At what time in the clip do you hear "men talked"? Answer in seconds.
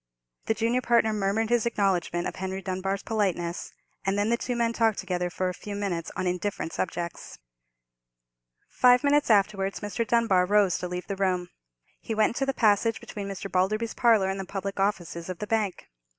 4.55-4.97